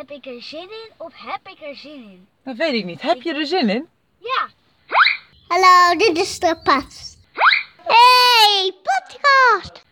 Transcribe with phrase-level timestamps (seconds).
[0.00, 2.28] Heb ik er zin in of heb ik er zin in?
[2.44, 3.02] Dat weet ik niet.
[3.02, 3.88] Heb je er zin in?
[4.18, 4.48] Ja.
[5.48, 7.18] Hallo, dit is de Pat.
[7.82, 9.84] Hey, podcast.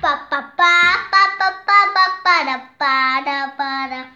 [0.00, 4.06] Pa pa pa pa pa pa pa pa da pa da pa da.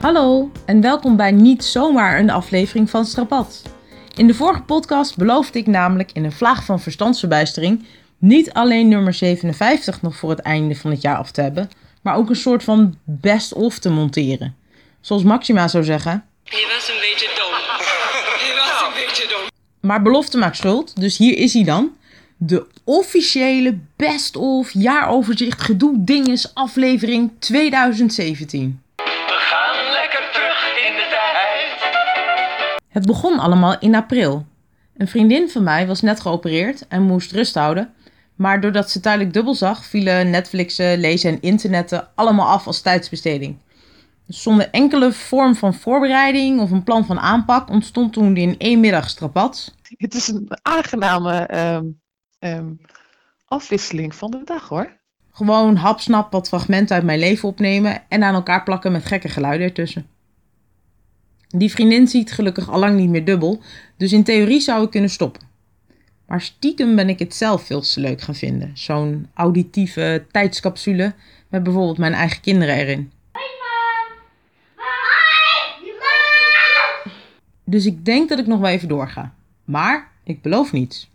[0.00, 3.62] Hallo en welkom bij niet zomaar een aflevering van Strapat.
[4.16, 7.84] In de vorige podcast beloofde ik namelijk in een vlaag van verstandsverbijstering
[8.18, 11.70] niet alleen nummer 57 nog voor het einde van het jaar af te hebben,
[12.02, 14.56] maar ook een soort van best-of te monteren.
[15.00, 16.24] Zoals Maxima zou zeggen.
[16.44, 17.52] Je was een beetje dom.
[18.46, 19.48] Je was een beetje dom.
[19.80, 21.90] Maar belofte maakt schuld, dus hier is hij dan.
[22.36, 28.83] De officiële best-of jaaroverzicht gedoe dinges aflevering 2017.
[32.94, 34.46] Het begon allemaal in april.
[34.96, 37.94] Een vriendin van mij was net geopereerd en moest rust houden.
[38.34, 43.56] Maar doordat ze tijdelijk dubbel zag, vielen Netflixen, lezen en internetten allemaal af als tijdsbesteding.
[44.26, 48.80] Dus zonder enkele vorm van voorbereiding of een plan van aanpak ontstond toen in één
[48.80, 49.74] middag strapat.
[49.96, 51.84] Het is een aangename ehm,
[52.38, 52.72] ehm,
[53.44, 54.96] afwisseling van de dag hoor.
[55.32, 59.66] Gewoon hapsnap wat fragmenten uit mijn leven opnemen en aan elkaar plakken met gekke geluiden
[59.66, 60.13] ertussen.
[61.56, 63.62] Die vriendin ziet gelukkig allang niet meer dubbel,
[63.96, 65.42] dus in theorie zou ik kunnen stoppen.
[66.26, 68.70] Maar stiekem ben ik het zelf veel te leuk gaan vinden.
[68.74, 71.14] Zo'n auditieve tijdscapsule
[71.48, 73.12] met bijvoorbeeld mijn eigen kinderen erin.
[77.64, 79.34] Dus ik denk dat ik nog wel even doorga.
[79.64, 81.10] Maar ik beloof niets.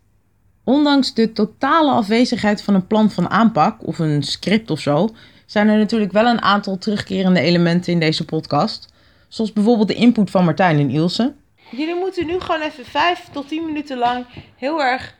[0.63, 5.09] Ondanks de totale afwezigheid van een plan van aanpak of een script of zo,
[5.45, 8.87] zijn er natuurlijk wel een aantal terugkerende elementen in deze podcast.
[9.29, 11.33] Zoals bijvoorbeeld de input van Martijn en Ilse.
[11.71, 15.15] Jullie moeten nu gewoon even 5 tot 10 minuten lang heel erg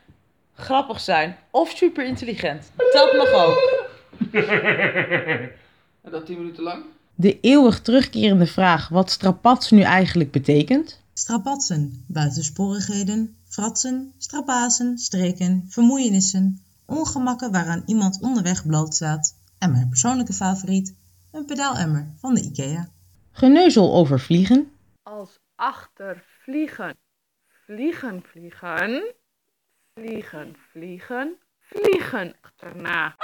[0.54, 1.36] grappig zijn.
[1.50, 2.70] Of super intelligent.
[2.76, 3.88] Dat mag ook.
[6.02, 6.84] En dat 10 minuten lang?
[7.14, 11.00] De eeuwig terugkerende vraag wat strapats nu eigenlijk betekent.
[11.12, 20.94] Strapatsen, buitensporigheden, fratsen, strapazen, streken, vermoeienissen, ongemakken waaraan iemand onderweg blootstaat en mijn persoonlijke favoriet,
[21.30, 22.88] een pedaalemmer van de IKEA.
[23.32, 24.78] Geneuzel over vliegen.
[25.02, 26.96] als achter vliegen,
[27.66, 29.14] vliegen, vliegen,
[29.94, 33.16] vliegen, vliegen, vliegen achterna.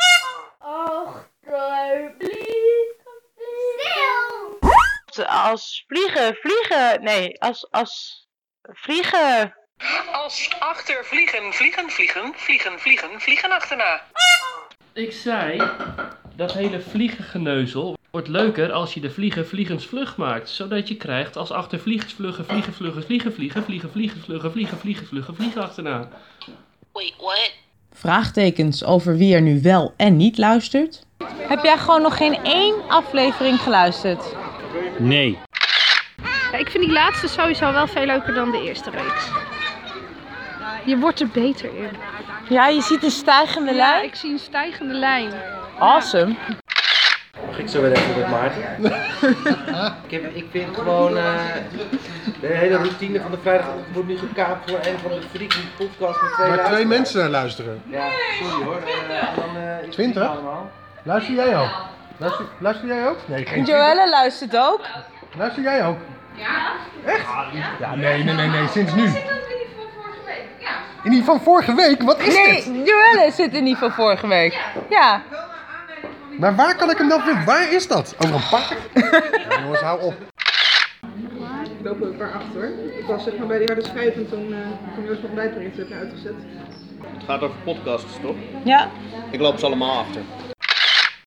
[0.59, 2.97] Achter vliegen,
[5.11, 5.27] Stil.
[5.27, 8.27] Als vliegen, vliegen, nee, als, als
[8.62, 9.55] vliegen.
[10.12, 14.03] Als achter vliegen, vliegen, vliegen, vliegen, vliegen, vliegen achterna.
[14.93, 15.71] Ik zei,
[16.37, 20.49] dat hele vliegengeneuzel wordt leuker als je de vliegen vliegensvlug maakt.
[20.49, 25.06] Zodat je krijgt als achter vliegensvluggen, vliegen, vluggen, vliegen, vliegen, vliegen, vliegen, vluggen, vliegen, vliegen,
[25.06, 26.09] vluggen, vliegen achterna.
[26.93, 27.53] Wait, what?
[27.93, 31.06] Vraagtekens over wie er nu wel en niet luistert.
[31.38, 34.34] Heb jij gewoon nog geen één aflevering geluisterd?
[34.99, 35.38] Nee.
[36.53, 39.28] Ja, ik vind die laatste sowieso wel veel leuker dan de eerste reeks.
[40.84, 41.91] Je wordt er beter in.
[42.49, 44.05] Ja, je ziet een stijgende Ja, lijn.
[44.05, 45.32] ik zie een stijgende lijn.
[45.78, 46.34] Awesome.
[47.59, 48.62] Ik zo weer even met Maarten?
[50.06, 51.25] ik, heb, ik vind gewoon eh,
[52.41, 56.22] de hele routine van de vrijdag wordt nu gekaapt voor een van de freaky podcast
[56.22, 57.83] met twee Waar twee mensen naar luisteren.
[57.87, 58.06] Ja,
[58.43, 58.77] sorry hoor.
[58.77, 60.22] En dan, eh, Twintig?
[60.22, 60.71] het allemaal.
[61.03, 61.71] Luister jij ook?
[62.17, 63.17] Luister, luister jij ook?
[63.27, 64.81] Nee, geen Joelle luistert ook.
[65.37, 65.99] Luister jij ook?
[66.34, 66.73] Ja.
[67.05, 67.25] Echt?
[67.81, 69.11] Ja, nee, nee, nee, nee, sinds nu.
[71.03, 72.03] In die van vorige week?
[72.03, 72.65] Wat is Nee, dit?
[72.65, 74.59] Joelle zit in die van vorige week.
[74.91, 75.23] Ja.
[76.39, 77.45] Maar waar kan ik hem dan vinden?
[77.45, 78.15] Waar is dat?
[78.19, 78.77] Over een park?
[79.49, 80.15] Ja, jongens, hou op.
[81.79, 82.71] Ik loop er ook maar achter.
[82.99, 84.57] Ik was zeg maar bij de harde schijf en toen uh,
[84.95, 86.35] toen Joost nog bijbrengt heb uitgezet.
[87.15, 88.37] Het gaat over podcasts, toch?
[88.65, 88.91] Ja.
[89.31, 90.21] Ik loop ze allemaal achter.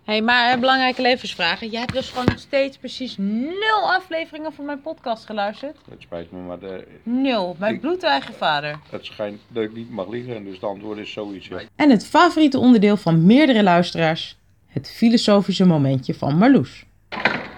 [0.05, 1.67] hey, maar eh, belangrijke levensvragen.
[1.67, 5.77] Jij hebt dus gewoon nog steeds precies nul afleveringen van mijn podcast geluisterd.
[5.89, 7.55] Het spijt me, maar de, Nul.
[7.59, 8.79] Mijn Ik- bloedeigen vader.
[8.89, 11.47] het schijnt dat ik niet mag liegen, dus het antwoord is zoiets.
[11.47, 11.59] ja.
[11.75, 14.37] En het favoriete onderdeel van meerdere luisteraars.
[14.69, 16.85] Het filosofische momentje van Marloes.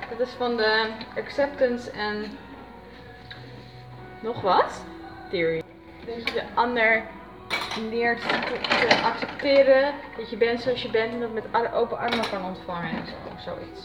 [0.09, 2.25] Dat is van de acceptance en
[4.21, 4.85] nog wat?
[5.29, 5.63] Theory.
[6.05, 7.03] Dus je de ander
[7.89, 12.29] leert te, te accepteren dat je bent zoals je bent en dat met open armen
[12.29, 13.81] kan ontvangen en zo, zoiets.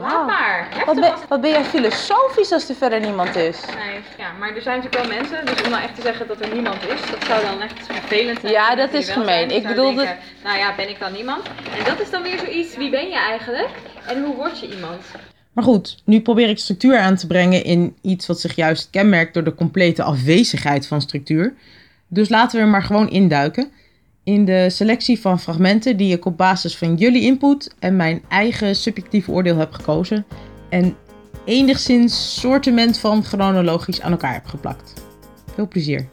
[0.00, 0.82] Laat maar.
[0.86, 3.60] Wat ben, wat ben jij filosofisch als er verder niemand is?
[3.66, 6.40] Nee, ja, maar er zijn natuurlijk wel mensen, dus om nou echt te zeggen dat
[6.40, 8.52] er niemand is, dat zou dan echt vervelend zijn.
[8.52, 9.26] Ja, dat is gemeen.
[9.26, 9.50] zijn.
[9.50, 11.42] Ik bedoel denken, Nou ja, ben ik dan niemand?
[11.78, 13.70] En dat is dan weer zoiets, wie ben je eigenlijk?
[14.06, 15.04] En hoe word je iemand?
[15.52, 19.34] Maar goed, nu probeer ik structuur aan te brengen in iets wat zich juist kenmerkt
[19.34, 21.54] door de complete afwezigheid van structuur.
[22.08, 23.72] Dus laten we er maar gewoon induiken.
[24.24, 28.76] In de selectie van fragmenten die ik op basis van jullie input en mijn eigen
[28.76, 30.26] subjectieve oordeel heb gekozen.
[30.68, 30.96] En
[31.44, 34.92] enigszins soortement van chronologisch aan elkaar heb geplakt.
[35.54, 36.08] Veel plezier.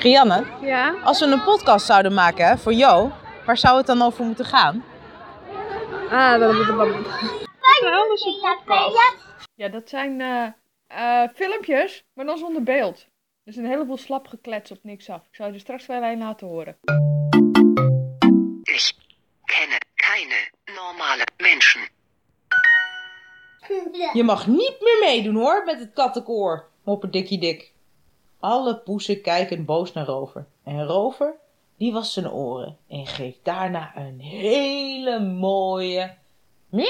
[0.00, 0.94] Rianne, Ja?
[1.04, 3.10] als we een podcast zouden maken hè, voor jou,
[3.46, 4.84] waar zou het dan over moeten gaan?
[6.10, 7.34] Ah, dat is een podcast.
[9.54, 10.46] Ja, dat zijn eh,
[10.90, 13.06] eh, filmpjes, maar dan zonder beeld.
[13.44, 15.26] Dus een heleboel slap geklets op niks af.
[15.26, 16.78] Ik zou je er straks wel een laten horen.
[18.62, 18.92] Ich
[19.44, 21.88] kenne keine normale Menschen.
[24.12, 27.72] Je mag niet meer meedoen hoor met het kattenkoor, moppert Dikkie Dik.
[28.40, 30.46] Alle poesen kijken boos naar Rover.
[30.64, 31.34] En Rover,
[31.76, 36.18] die was zijn oren en geeft daarna een hele mooie...
[36.70, 36.88] Het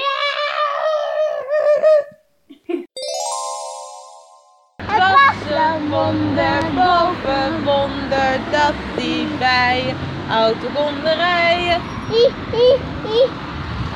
[5.89, 9.97] wonder boven wonder dat die bijen
[10.29, 11.81] auto konden rijden.
[12.09, 13.29] Hi, hi, hi.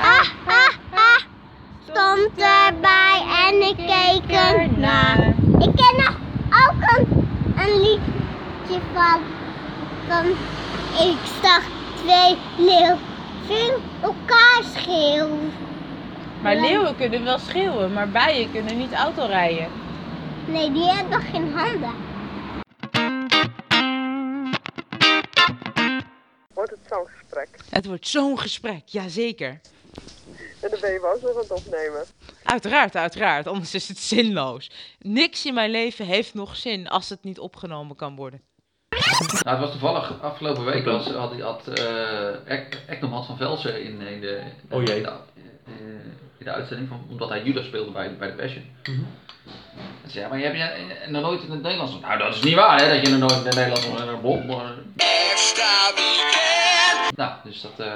[0.01, 1.21] Ah, ah, ah.
[1.83, 5.33] Stond erbij en ik keek ernaar.
[5.59, 6.15] Ik ken nog
[6.67, 7.27] ook een,
[7.57, 9.21] een liedje van,
[10.07, 10.25] van.
[11.07, 11.61] Ik zag
[12.03, 12.99] twee leeuwen
[14.01, 15.51] elkaar schreeuwen.
[16.41, 19.67] Maar leeuwen kunnen wel schreeuwen, maar bijen kunnen niet auto rijden.
[20.47, 21.93] Nee, die hebben geen handen.
[26.53, 27.47] Wordt het zo'n gesprek?
[27.69, 29.59] Het wordt zo'n gesprek, jazeker.
[30.61, 32.05] En dan ben je wel zo aan het opnemen.
[32.43, 34.71] Uiteraard, uiteraard, anders is het zinloos.
[34.99, 38.41] Niks in mijn leven heeft nog zin als het niet opgenomen kan worden.
[39.43, 44.43] Nou, het was toevallig afgelopen week had, had, had uh, van Velsen in, in, de,
[44.69, 44.97] Oh jee.
[44.97, 45.09] in, de,
[45.65, 45.73] eh,
[46.37, 48.63] in de uitzending, van, omdat hij Judas speelde bij, bij de Passion.
[50.07, 51.93] Zei, ja, maar je hebt je nog nooit in het Nederlands...
[52.01, 53.85] Nou, dat is niet waar, hè, dat je nog nooit in het Nederlands...
[53.85, 54.73] een bom, maar...
[57.15, 57.71] Nou, dus dat...
[57.77, 57.93] eh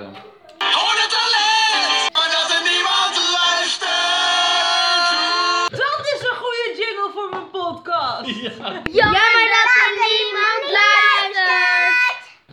[5.70, 8.30] Dat is een goede jingle voor mijn podcast.
[9.00, 9.49] Jammer dat er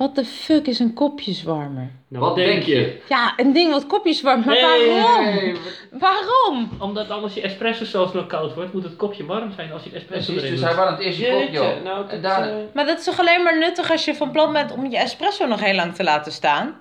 [0.06, 1.90] Wat de fuck is een kopjeswarmer?
[2.08, 3.02] Nou, wat denk je?
[3.08, 5.24] Ja, een ding wat kopjes warmt, maar Nee, waarom?
[5.34, 5.56] nee,
[5.90, 6.70] Waarom?
[6.78, 9.90] Omdat als je espresso zelfs nog koud wordt, moet het kopje warm zijn als je
[9.90, 10.68] espresso Precies, erin dus doet.
[10.68, 11.82] hij warmt eerst je kop, Jeetje, joh.
[11.84, 14.52] Nou, En dat, eh, Maar dat is toch alleen maar nuttig als je van plan
[14.52, 16.76] bent om je espresso nog heel lang te laten staan?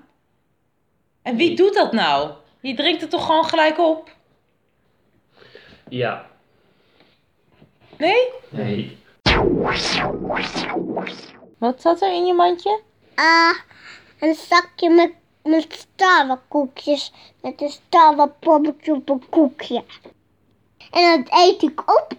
[1.22, 2.30] En wie doet dat nou?
[2.62, 4.10] Je drinkt het toch gewoon gelijk op?
[5.90, 6.26] Ja.
[7.98, 8.28] Nee?
[8.50, 8.98] Nee.
[11.58, 12.80] Wat zat er in je mandje?
[13.16, 13.56] Ah,
[14.20, 15.12] een zakje met,
[15.44, 17.14] met starwekoekjes.
[17.42, 19.84] Met een starwepoppetje op een koekje.
[20.92, 22.14] En dat eet ik op.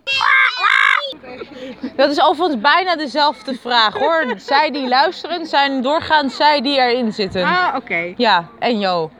[1.96, 4.34] Dat is overigens bijna dezelfde vraag hoor.
[4.36, 7.44] Zij die luisteren zijn doorgaans zij die erin zitten.
[7.44, 8.14] Ah, oké.
[8.16, 9.10] Ja, en Jo.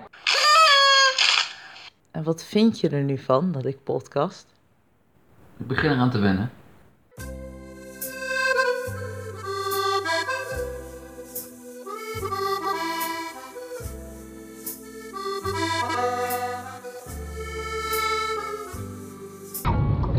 [2.11, 4.47] En wat vind je er nu van dat ik podcast?
[5.59, 6.53] Ik begin eraan te wennen.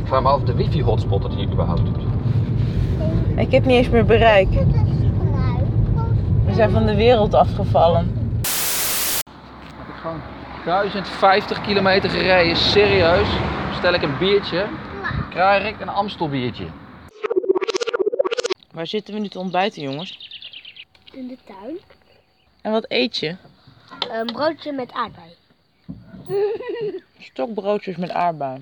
[0.07, 1.97] Ik vraag me af of de wifi-hotspot het hier überhaupt doet.
[3.35, 4.49] Ik heb niet eens meer bereik.
[6.45, 8.31] We zijn van de wereld afgevallen.
[9.76, 10.21] Heb ik gewoon
[10.66, 13.28] 1050 kilometer gereden, serieus.
[13.73, 14.66] Stel ik een biertje,
[15.30, 16.66] krijg ik een Amstel biertje.
[18.71, 20.30] Waar zitten we nu te ontbijten, jongens?
[21.11, 21.78] In de tuin.
[22.61, 23.35] En wat eet je?
[24.11, 25.35] Een broodje met aardbei.
[27.19, 28.61] Stokbroodjes met aardbei.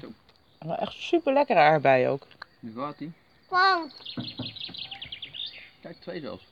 [0.66, 2.28] Maar echt super lekkere aardbei ook.
[2.60, 3.14] Nu gaat ie.
[3.50, 3.92] Van
[5.82, 6.44] Kijk, twee zelfs.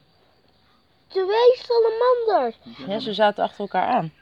[1.08, 2.58] twee salamanders.
[2.88, 4.14] Ja, ze zaten achter elkaar aan.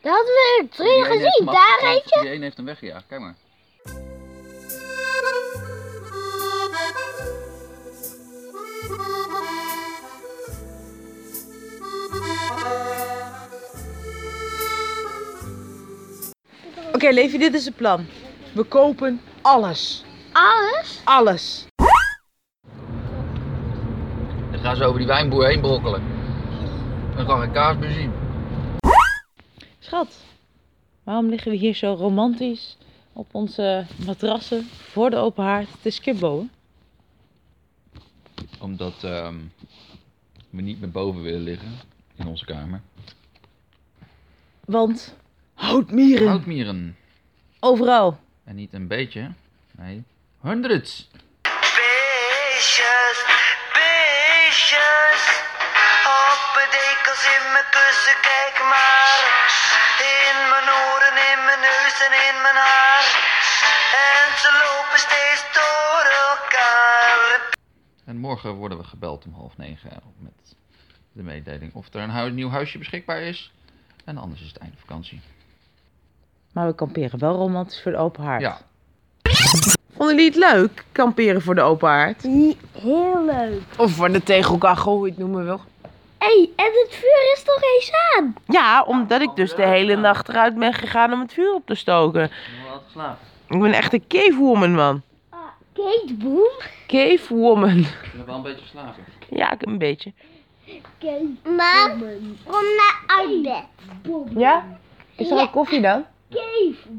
[0.00, 1.46] Dat hadden we er drie gezien.
[1.46, 2.20] Daar eentje.
[2.20, 3.34] Die ene heeft hem weggejaagd, kijk maar.
[16.92, 18.06] Oké, Levi, dit is het plan.
[18.54, 20.04] We kopen alles.
[20.32, 21.00] Alles?
[21.04, 21.66] Alles.
[24.50, 26.02] Dan gaan ze over die wijnboer heen brokkelen.
[27.16, 28.12] Dan kan geen kaas meer zien.
[29.78, 30.24] Schat,
[31.02, 32.76] waarom liggen we hier zo romantisch
[33.12, 36.50] op onze matrassen voor de open haard te skipbowen?
[38.60, 39.36] Omdat ehm,
[40.50, 41.72] we niet meer boven willen liggen
[42.16, 42.80] in onze kamer.
[44.64, 45.16] Want
[45.54, 46.28] houtmieren.
[46.28, 46.96] Houtmieren.
[47.60, 48.18] Overal.
[48.52, 49.30] En niet een beetje,
[49.70, 50.04] Nee.
[50.40, 51.10] Hundreds.
[51.42, 53.18] Beestjes,
[53.76, 55.22] beestjes.
[56.20, 59.18] Op mijn dekels, in mijn kussen, kijk maar.
[60.16, 63.06] In mijn oren, in mijn neus en in mijn haar.
[64.06, 67.20] En ze lopen steeds door elkaar.
[68.04, 70.56] En morgen worden we gebeld om half negen met
[71.12, 73.52] de mededeling of er een nieuw huisje beschikbaar is.
[74.04, 75.20] En anders is het einde vakantie.
[76.52, 78.40] Maar we kamperen wel romantisch voor de open haard.
[78.40, 78.58] Ja.
[79.96, 82.22] Vonden jullie het leuk, kamperen voor de open haard?
[82.72, 83.60] Heel leuk.
[83.78, 85.60] Of voor de tegelkachel, hoe je het noemen wil.
[86.18, 88.34] Hé, hey, en het vuur is toch eens aan?
[88.46, 91.74] Ja, omdat ik dus de hele nacht eruit ben gegaan om het vuur op te
[91.74, 92.30] stoken.
[93.48, 95.02] Ik ben echt een cavewoman, man.
[95.72, 96.50] Kate Boom?
[96.86, 97.78] Cavewoman.
[97.78, 99.04] Ik heb wel een beetje geslapen.
[99.30, 100.12] Ja, ik een beetje.
[101.56, 101.90] Maar,
[102.46, 103.64] kom naar uit bed.
[104.36, 104.64] Ja?
[105.16, 105.40] Is er Ja.
[105.40, 106.04] al koffie dan?
[106.32, 106.92] Cave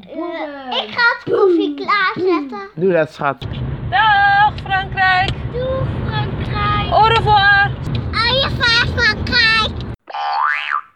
[0.70, 2.68] ik ga het koffie klaarzetten.
[2.74, 3.46] Doe dat, schat.
[3.90, 5.30] Dag Frankrijk.
[5.52, 6.92] Doeg Frankrijk.
[6.92, 7.70] Au revoir.
[8.12, 9.82] Au revoir Frankrijk.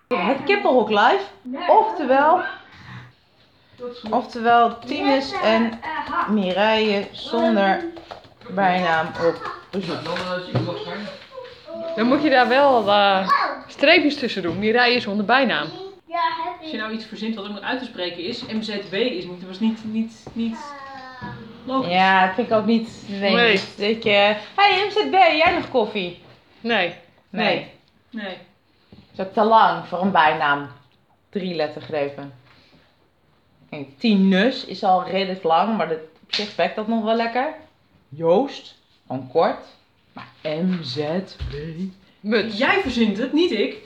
[0.09, 1.23] Het kippenhok live.
[1.69, 2.41] Oftewel,
[4.11, 5.81] oftewel Tinus en
[6.31, 7.85] Mireille zonder
[8.49, 9.99] bijnaam op bezoek.
[11.97, 13.29] Dan moet je daar wel eh,
[13.67, 14.59] streepjes tussen doen.
[14.59, 15.69] Mireille zonder bijnaam.
[16.69, 19.47] Als je nou iets verzint wat er moet uit te spreken is, MZB is niet,
[19.47, 20.59] was niet, niet, niet
[21.65, 21.93] logisch.
[21.93, 23.05] Ja, dat vind ik ook niet.
[23.07, 23.35] Nee.
[23.35, 23.51] Nee.
[23.51, 23.75] niet.
[23.79, 26.23] Dat je, hey MZB, jij nog koffie?
[26.61, 26.95] Nee.
[27.31, 27.67] Nee.
[28.11, 28.37] Nee.
[28.91, 30.69] Dat is ook te lang voor een bijnaam.
[31.29, 32.33] Drie lettergrepen.
[33.99, 37.55] Tinus is al redelijk lang, maar dat, op zich werkt dat nog wel lekker.
[38.09, 39.65] Joost, gewoon kort.
[40.13, 41.55] Maar MZB.
[42.21, 42.59] Muts.
[42.59, 43.77] Jij verzint het, niet ik.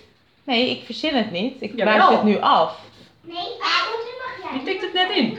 [0.44, 1.62] Nee, ik verzin het niet.
[1.62, 2.78] Ik wijs het nu af.
[3.20, 3.34] Nee,
[4.42, 5.38] mag Je tikt het net in.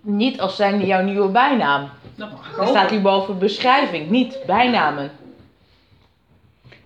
[0.00, 1.90] Niet als zijnde jouw nieuwe bijnaam.
[2.14, 5.12] Dat mag ik Er staat hier boven beschrijving, niet bijnamen.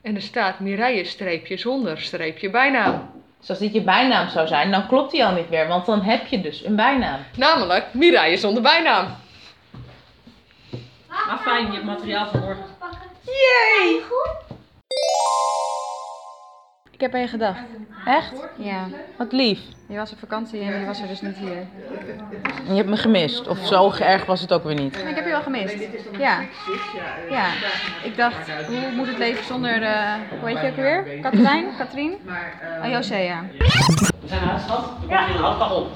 [0.02, 3.10] En er staat Mireille streepje zonder streepje bijnaam.
[3.40, 6.00] Dus als dit je bijnaam zou zijn, dan klopt die al niet meer, want dan
[6.00, 7.20] heb je dus een bijnaam.
[7.36, 9.16] Namelijk Mireille zonder bijnaam.
[11.26, 12.64] Maar fijn, je hebt materiaal voor morgen.
[13.24, 14.00] Yay!
[16.98, 17.60] Ik heb aan je gedacht.
[18.04, 18.32] Echt?
[18.56, 18.86] Ja.
[19.16, 19.60] Wat lief.
[19.86, 21.56] Je was op vakantie en je was er dus niet hier.
[22.66, 23.48] En je hebt me gemist.
[23.48, 24.96] Of zo erg was het ook weer niet.
[24.96, 25.76] Ik heb je wel gemist.
[26.18, 26.40] Ja.
[27.30, 27.46] Ja.
[28.02, 31.18] Ik dacht, hoe moet het leven zonder, eh hoe heet je ook weer?
[31.22, 31.66] Katrijn?
[31.78, 32.14] Katrien?
[32.82, 33.44] Oh, Josea.
[33.58, 34.84] We zijn het schat.
[34.84, 35.86] Dan komt hier een handbag op.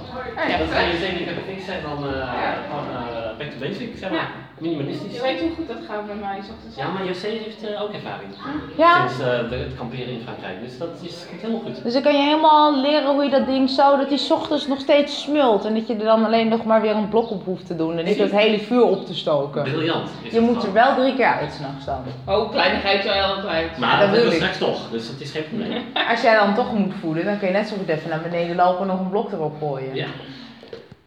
[0.49, 0.59] ja.
[0.59, 3.12] Dat ga je één keer fixen en dan eh, eh,
[3.43, 4.31] back to basic, zeg maar.
[4.59, 5.15] Minimalistisch.
[5.15, 6.39] Je weet hoe goed dat gaat bij mij.
[6.39, 6.77] ochtends.
[6.77, 8.31] Ja, maar José heeft eh, ook ervaring.
[8.77, 9.09] Ja.
[9.09, 10.61] Sinds eh, de, het kamperen in Frankrijk.
[10.65, 11.83] Dus dat is, helemaal goed.
[11.83, 14.67] Dus dan kan je helemaal leren hoe je dat ding zo, dat die 's ochtends
[14.67, 15.65] nog steeds smult.
[15.65, 17.99] En dat je er dan alleen nog maar weer een blok op hoeft te doen.
[17.99, 19.63] En niet het hele vuur op te stoken.
[19.63, 20.11] Briljant.
[20.31, 22.03] Je moet er wel drie keer uit s'nachts dan.
[22.27, 23.79] Oh, kleinigheid zou je altijd.
[23.79, 24.37] Maar dat dat doen we ik.
[24.37, 25.83] straks toch, dus dat is geen probleem.
[26.11, 28.57] Als jij dan toch moet voeden, dan kun je net zo goed even naar beneden
[28.57, 29.95] lopen en nog een blok erop gooien.
[29.95, 30.07] Ja.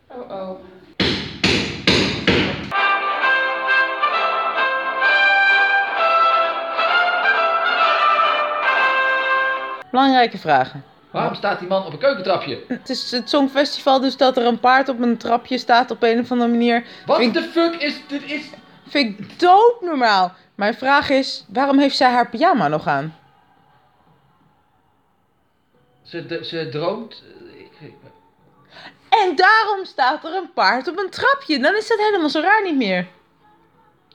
[0.08, 0.50] Oh oh.
[9.96, 10.84] Belangrijke vragen.
[11.12, 12.64] Waarom staat die man op een keukentrapje?
[12.68, 16.20] Het is het Songfestival, dus dat er een paard op een trapje staat op een
[16.20, 16.86] of andere manier.
[17.06, 18.24] Wat de fuck is dit?
[18.32, 18.50] Is...
[18.88, 20.34] Vind ik doodnormaal.
[20.56, 23.16] Mijn vraag is, waarom heeft zij haar pyjama nog aan?
[26.04, 27.24] Ze, ze droomt.
[27.80, 31.60] eh, En daarom staat er een paard op een trapje.
[31.60, 33.08] Dan is dat helemaal zo raar niet meer.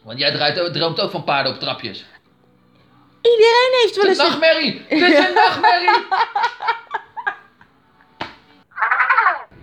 [0.02, 2.04] Want jij draait, droomt ook van paarden op trapjes.
[3.22, 4.18] Iedereen heeft wel eens...
[4.18, 4.84] een nachtmerrie!
[4.88, 5.90] Het is een nachtmerrie!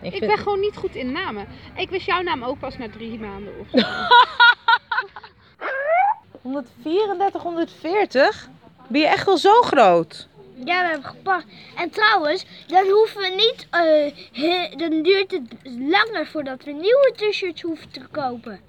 [0.01, 1.47] Ik ben gewoon niet goed in namen.
[1.75, 3.87] Ik wist jouw naam ook pas na drie maanden of zo.
[6.41, 8.49] 134, 140?
[8.87, 10.27] Ben je echt wel zo groot?
[10.55, 11.45] Ja, we hebben gepakt.
[11.75, 13.81] En trouwens, dan hoeven we niet, eh,
[14.43, 18.61] he- dan duurt het langer voordat we nieuwe t-shirts hoeven te kopen.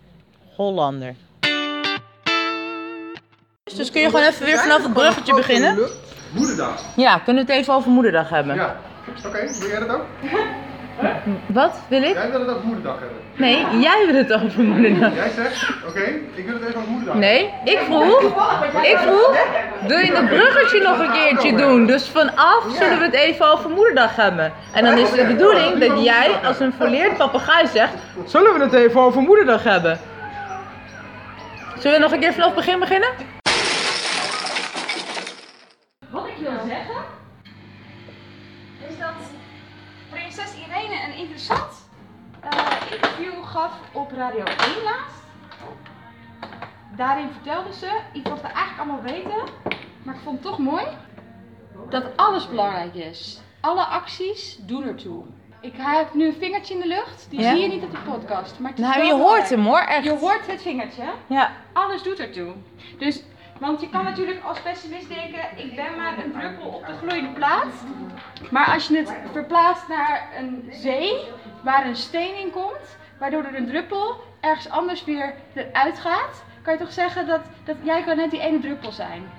[0.57, 1.15] Hollander.
[3.77, 5.79] Dus kun je gewoon even weer vanaf het bruggetje beginnen?
[6.31, 6.83] Moederdag.
[6.97, 8.55] Ja, kunnen we het even over moederdag hebben?
[8.55, 8.77] Ja.
[9.27, 10.05] Oké, wil jij dat ook?
[11.47, 12.15] Wat wil ik?
[12.15, 13.17] Jij wil het over moederdag hebben.
[13.37, 15.15] Nee, jij wil het over moederdag.
[15.15, 16.01] Jij zegt, oké,
[16.35, 18.23] ik wil het even over moederdag Nee, ik vroeg,
[18.83, 19.37] ik vroeg,
[19.87, 21.87] wil je het bruggetje nog een keertje doen?
[21.87, 24.53] Dus vanaf zullen we het even over moederdag hebben.
[24.73, 27.95] En dan is de bedoeling dat jij als een volleerd papegaai zegt,
[28.27, 29.99] zullen we het even over moederdag hebben?
[31.79, 33.09] Zullen we nog een keer vanaf het begin beginnen?
[36.11, 37.03] Wat ik wil zeggen,
[38.89, 39.15] is dat
[40.11, 41.89] prinses Irene een interessant
[42.41, 45.23] eh, interview gaf op Radio 1 laatst.
[46.97, 49.53] Daarin vertelde ze iets wat we eigenlijk allemaal weten,
[50.03, 50.85] maar ik vond het toch mooi.
[51.89, 53.41] Dat alles belangrijk is.
[53.61, 55.25] Alle acties doen ertoe.
[55.61, 57.27] Ik heb nu een vingertje in de lucht.
[57.31, 57.51] Die Ja?
[57.51, 58.59] zie je niet op de podcast.
[58.59, 59.49] Maar Nou, je hoort belangrijk.
[59.49, 60.05] hem hoor, echt.
[60.05, 61.03] Je hoort het vingertje.
[61.27, 61.51] Ja.
[61.73, 62.53] Alles doet ertoe.
[62.99, 63.23] Dus,
[63.59, 67.31] want je kan natuurlijk als pessimist denken, ik ben maar een druppel op de gloeiende
[67.31, 67.73] plaat.
[68.51, 71.17] Maar als je het verplaatst naar een zee,
[71.63, 76.73] waar een steen in komt, waardoor er een druppel ergens anders weer eruit gaat, kan
[76.73, 79.31] je toch zeggen dat, dat jij kan net die ene druppel zijn.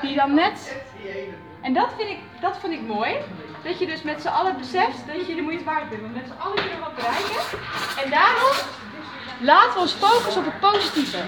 [0.00, 0.76] Die dan net...
[1.60, 3.16] En dat vind ik, dat vind ik mooi.
[3.64, 6.02] Dat je dus met z'n allen beseft dat je de moeite waard bent.
[6.02, 7.58] Want met z'n allen kunnen we wat bereiken.
[8.04, 8.56] En daarom
[9.40, 11.18] laten we ons focussen op het positieve.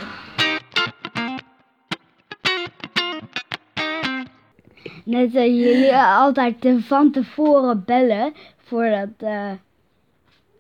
[5.11, 9.50] Net dat jullie altijd te- van tevoren bellen voordat, eh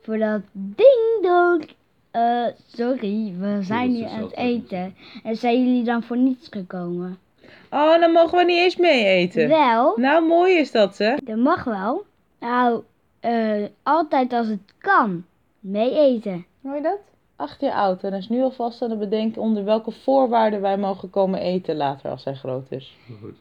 [0.02, 1.68] voordat ding dong.
[2.10, 4.94] Eh, sorry, we zijn hier aan het eten.
[5.24, 7.18] En zijn jullie dan voor niets gekomen?
[7.70, 9.48] Oh, dan mogen we niet eens mee eten.
[9.48, 9.92] Wel.
[9.96, 11.14] Nou, mooi is dat, hè?
[11.24, 12.04] Dat mag wel.
[12.40, 12.82] Nou,
[13.20, 15.24] eh, altijd als het kan.
[15.60, 16.46] Mee eten.
[16.62, 16.98] Hoor je dat?
[17.36, 21.10] Acht jaar oud en is nu alvast aan het bedenken onder welke voorwaarden wij mogen
[21.10, 22.96] komen eten later als hij groot is.
[23.20, 23.36] Goed.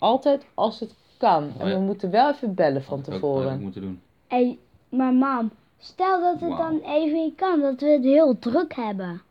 [0.00, 1.52] Altijd als het kan.
[1.58, 1.74] En ja.
[1.74, 3.54] we moeten wel even bellen van tevoren.
[3.54, 4.00] ik moeten doen.
[4.26, 8.74] Hé, maar mam, stel dat het dan even niet kan, dat we het heel druk
[8.74, 9.22] hebben.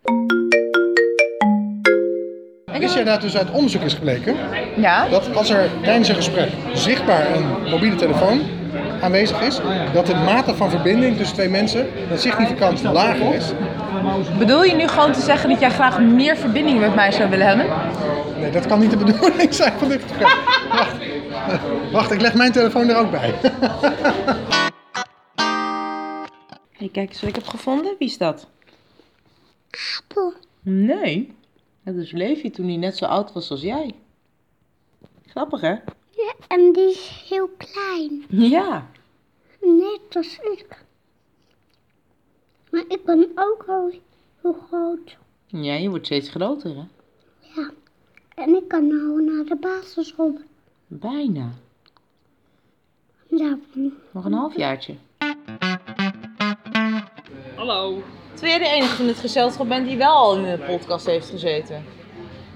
[2.80, 4.36] Wist jij dat dus uit onderzoek is gebleken?
[4.78, 5.10] Ja.
[5.10, 8.42] Dat als er tijdens een gesprek zichtbaar een mobiele telefoon
[9.02, 9.60] aanwezig is,
[9.94, 13.54] dat de mate van verbinding tussen twee mensen dat significant lager is.
[14.38, 17.48] Bedoel je nu gewoon te zeggen dat jij graag meer verbinding met mij zou willen
[17.48, 17.66] hebben?
[18.40, 20.28] Nee, dat kan niet de bedoeling zijn van dit gesprek.
[20.70, 20.98] Wacht,
[21.92, 23.34] Wacht ik leg mijn telefoon er ook bij.
[26.72, 27.96] Hey, kijk eens wat ik heb gevonden.
[28.00, 28.48] Wie is dat?
[30.00, 30.34] Appel.
[30.62, 31.36] Nee.
[31.84, 33.96] Dat is Levi toen hij net zo oud was als jij.
[35.26, 35.76] Grappig, hè?
[36.10, 38.26] Ja, en die is heel klein.
[38.50, 38.88] Ja.
[39.62, 40.86] Net als ik.
[42.72, 43.92] Maar ik ben ook al
[44.42, 45.18] heel groot.
[45.46, 46.84] Ja, je wordt steeds groter, hè?
[48.40, 48.46] Ja.
[48.46, 50.40] En ik kan nou naar de basisschool.
[50.88, 51.50] Bijna.
[53.28, 53.58] Ja.
[54.12, 54.96] Nog een halfjaartje.
[57.56, 58.04] Hallo.
[58.34, 61.30] Terwijl jij de enige van het gezelschap bent die wel al in de podcast heeft
[61.30, 61.84] gezeten.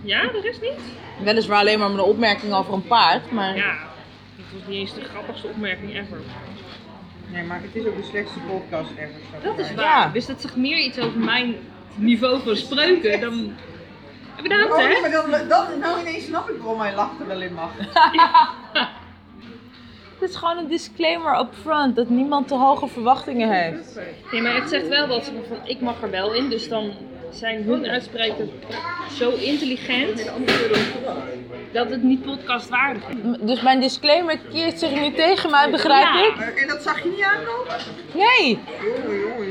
[0.01, 0.79] Ja, de rest niet?
[1.23, 3.55] Weliswaar alleen maar met een opmerking over een paard, maar...
[3.55, 3.77] Ja,
[4.37, 6.17] dat was niet eens de grappigste opmerking ever.
[7.31, 9.43] Nee, maar het is ook de slechtste podcast ever.
[9.43, 10.13] Dat is waar.
[10.13, 11.55] Dus dat zegt meer iets over mijn
[11.95, 13.53] niveau van spreuken dan...
[14.41, 15.01] Bedankt, Oh, hè?
[15.01, 17.69] maar dan, dan, nou ineens snap ik waarom hij lacht er wel in mag.
[20.19, 23.99] Het is gewoon een disclaimer up front, dat niemand te hoge verwachtingen heeft.
[24.31, 26.91] Nee, maar het zegt wel wat van ik mag er wel in, dus dan
[27.31, 28.51] zijn hun uitspraken
[29.17, 30.31] zo intelligent
[31.71, 33.15] dat het niet podcastwaardig is.
[33.39, 36.25] Dus mijn disclaimer keert zich nu tegen mij, begrijp Ja.
[36.47, 36.55] ik?
[36.55, 37.73] En dat zag je niet aankomen?
[38.13, 38.59] Nee!
[38.81, 39.49] Jongen, jongen,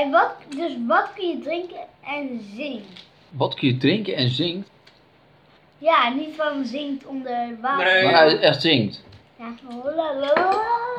[0.00, 2.84] En wat, dus wat kun je drinken en zingen?
[3.30, 4.68] Wat kun je drinken en zingt?
[5.78, 8.04] Ja, niet van zingt onder water.
[8.04, 9.02] Maar hij echt zingt.
[9.36, 9.54] Ja.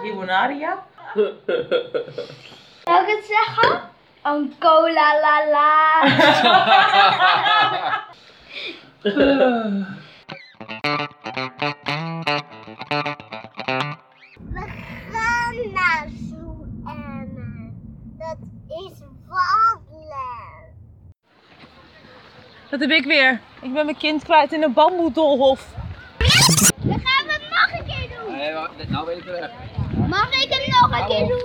[0.02, 0.84] Limonaria?
[2.86, 3.82] Zou ik het zeggen?
[4.24, 6.04] Een cola la la.
[22.80, 23.42] Dat heb ik weer.
[23.62, 25.68] Ik ben mijn kind kwijt in een bamboedolhof.
[26.18, 28.36] Dan gaan we het nog een keer doen.
[28.38, 29.50] Nee, nou weet ik weg.
[30.08, 31.44] Mag ik het nog een keer doen?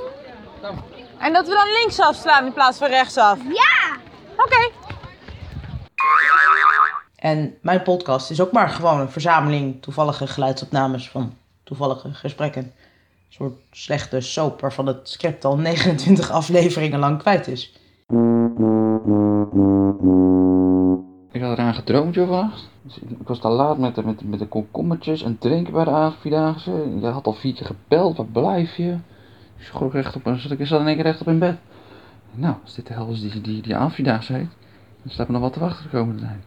[1.18, 3.38] En dat we dan linksaf slaan in plaats van rechtsaf.
[3.48, 3.96] Ja!
[4.36, 4.70] Oké.
[7.16, 12.62] En mijn podcast is ook maar gewoon een verzameling toevallige geluidsopnames van toevallige gesprekken.
[12.62, 12.72] Een
[13.28, 17.72] soort slechte soap waarvan het script al 29 afleveringen lang kwijt is.
[21.50, 22.68] Ik had eraan gedroomd, joh, vannacht.
[22.82, 25.84] Dus ik was daar laat met, de- met, de- met de komkommertjes en drinken bij
[25.84, 26.70] de avondvierdaagse.
[27.00, 28.90] Je had al vier keer gebeld, waar blijf je?
[29.58, 31.56] Ik schrok recht op, zat ik zat in één keer recht op in bed.
[32.32, 34.48] Nou, als dit de hel is die, die, die avondvierdaagse heet,
[35.02, 36.38] dan staat me nog wat te wachten de komende tijd.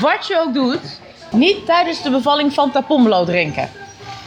[0.00, 1.00] Wat je ook doet,
[1.32, 3.68] niet tijdens de bevalling van Pomelo drinken.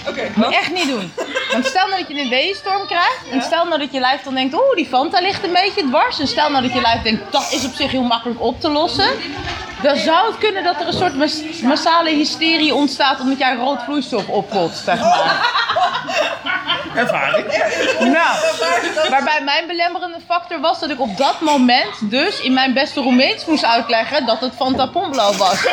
[0.09, 0.21] Oké.
[0.35, 1.09] Moet je echt niet doen.
[1.51, 3.19] Want stel nou dat je een weeënstorm krijgt.
[3.31, 6.19] En stel nou dat je lijf dan denkt, oeh, die Fanta ligt een beetje dwars.
[6.19, 8.69] En stel nou dat je lijf denkt, dat is op zich heel makkelijk op te
[8.69, 9.09] lossen.
[9.81, 13.83] Dan zou het kunnen dat er een soort mas- massale hysterie ontstaat omdat jij rood
[13.83, 15.49] vloeistof oppot, zeg maar.
[16.95, 17.45] Ervaring.
[17.99, 18.37] Nou,
[19.09, 23.45] waarbij mijn belemmerende factor was dat ik op dat moment dus in mijn beste Roemeens
[23.45, 25.67] moest uitleggen dat het Fanta Pomblo was.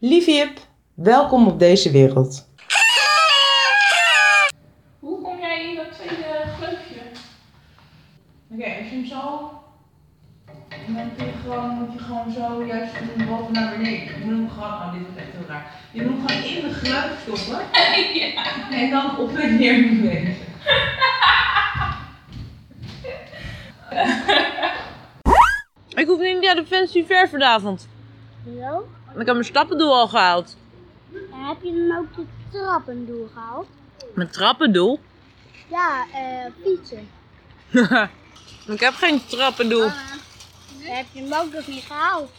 [0.00, 0.58] Lieve Jip,
[0.94, 2.48] welkom op deze wereld.
[4.98, 7.00] Hoe kom jij in dat tweede gleufje?
[8.50, 9.50] Oké, als je hem zo...
[10.86, 14.04] Dan kun je gewoon, moet je gewoon zo juist doen boven naar beneden.
[14.04, 14.70] Je moet hem gewoon...
[14.70, 15.72] Oh, dit is echt heel raar.
[15.92, 17.64] Je moet hem gewoon in de gleuf stoppen.
[18.20, 18.44] ja.
[18.70, 20.34] En dan op en neer bewegen.
[26.00, 27.88] Ik hoef niet naar de fancy fair vanavond.
[29.18, 30.56] Ik heb mijn stappendoel al gehaald.
[31.12, 33.66] En heb je dan ook de trappen doorgehaald?
[34.14, 35.00] Mijn trappendoel?
[35.68, 37.08] Ja, eh, fietsen.
[38.74, 39.80] ik heb geen trappendoel.
[39.80, 39.92] Dan
[40.80, 42.30] heb je hem ook nog niet gehaald.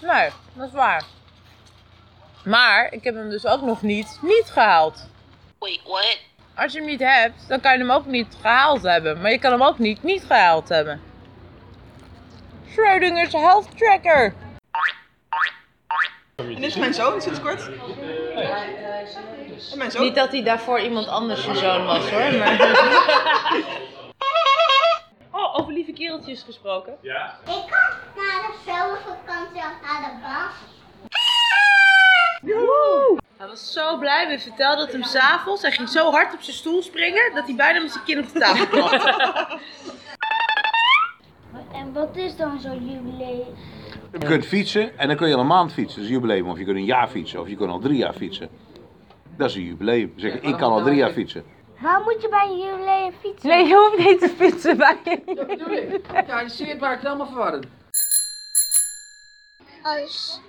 [0.00, 1.04] Nee, dat is waar.
[2.44, 5.08] Maar ik heb hem dus ook nog niet niet gehaald.
[5.58, 6.18] Wait, what?
[6.54, 9.20] Als je hem niet hebt, dan kan je hem ook niet gehaald hebben.
[9.20, 11.00] Maar je kan hem ook niet niet gehaald hebben.
[12.70, 14.34] Schrödinger's Health Tracker.
[16.38, 17.70] En dit is mijn zoon sinds kort.
[19.72, 20.02] En mijn zoon.
[20.02, 22.38] Niet dat hij daarvoor iemand anders je zoon was hoor.
[22.38, 22.60] Maar...
[25.40, 26.92] oh, over lieve kereltjes gesproken.
[27.02, 27.10] Ik
[27.44, 30.52] ga naar de zomervakantie of naar de bas.
[33.36, 34.28] Hij was zo blij.
[34.28, 35.62] We vertelden het hem s'avonds.
[35.62, 38.32] Hij ging zo hard op zijn stoel springen dat hij bijna met zijn kin op
[38.32, 39.58] de tafel klapte.
[41.72, 43.56] En wat is dan zo'n jubileum?
[44.12, 45.94] Je kunt fietsen en dan kun je al een maand fietsen.
[45.96, 46.48] Dat is een jubileum.
[46.50, 47.40] Of je kunt een jaar fietsen.
[47.40, 48.48] Of je kunt al drie jaar fietsen.
[49.36, 50.12] Dat is een jubileum.
[50.16, 51.44] Zeg, ik kan al drie jaar fietsen.
[51.78, 53.48] Waar moet je bij een jubileum fietsen?
[53.48, 55.34] Nee, je hoeft niet te fietsen bij je.
[55.34, 56.00] Dat bedoel ik.
[56.26, 57.66] Ja, je ziet waar ik het helemaal verwarrend.
[59.82, 60.40] Als,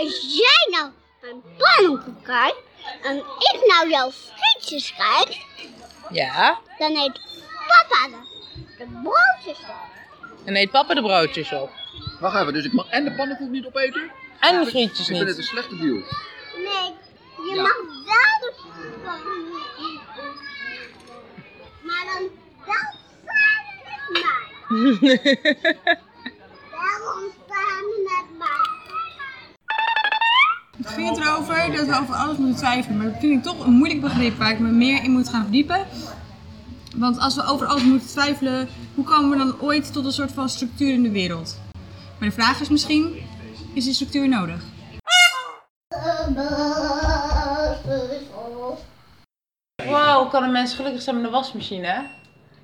[0.00, 0.90] als jij nou
[1.20, 2.56] mijn pannenkoek kijkt
[3.02, 5.46] en ik nou jouw frietjes kijk,
[6.10, 7.20] Ja, dan eet
[7.66, 8.16] papa de,
[8.78, 9.74] de broodjes op.
[10.44, 11.70] en eet papa de broodjes op.
[12.22, 14.02] Wacht even, dus ik mag en de pannenkoek niet opeten?
[14.40, 15.36] En de frietjes Ik vind het niet.
[15.36, 15.94] een slechte deal.
[16.56, 16.88] Nee,
[17.48, 17.62] je Ja.
[17.62, 17.76] mag
[18.10, 18.52] wel de
[19.04, 20.30] pannenkoek eten.
[21.82, 22.22] Maar dan,
[22.66, 22.84] dan
[23.26, 24.40] samen met mij.
[26.76, 28.70] Daarom samen met mij.
[30.78, 33.72] Ik vind erover dat we over alles moeten twijfelen, maar dat vind ik toch een
[33.72, 35.86] moeilijk begrip waar ik me meer in moet gaan verdiepen.
[36.96, 40.32] Want als we over alles moeten twijfelen, hoe komen we dan ooit tot een soort
[40.32, 41.60] van structuur in de wereld?
[42.22, 43.26] Maar de vraag is misschien,
[43.74, 44.62] is die structuur nodig?
[49.84, 52.00] Wow, kan een mens gelukkig zijn met een wasmachine, hè?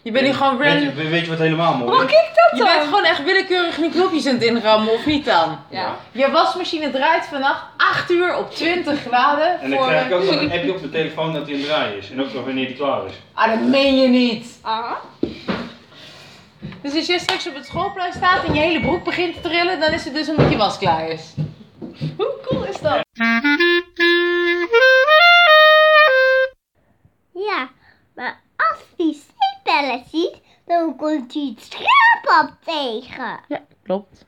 [0.02, 1.02] Je bent hier gewoon Weet random...
[1.02, 2.10] je, weet je wat helemaal mooi Hoe is?
[2.10, 2.58] kijk dat dan?
[2.58, 5.58] Je bent gewoon echt willekeurig die knopjes aan het inrammen, of niet dan?
[5.70, 5.96] Ja.
[6.12, 9.60] Je wasmachine draait vannacht 8 uur op 20 graden.
[9.60, 11.60] En dan voor- krijg ik ook nog een appje op mijn telefoon dat hij aan
[11.60, 12.10] het draaien is.
[12.10, 13.12] En ook nog wanneer hij klaar is.
[13.34, 14.58] Ah, dat meen je niet.
[16.82, 19.80] Dus als jij straks op het schoolplein staat en je hele broek begint te trillen,
[19.80, 21.34] dan is het dus omdat je was klaar is.
[22.16, 23.06] Hoe cool is dat?
[27.32, 27.68] Ja,
[28.14, 30.36] maar als die zeepbellen ziet,
[30.66, 33.40] dan komt hij het schildpad tegen.
[33.48, 34.26] Ja, klopt.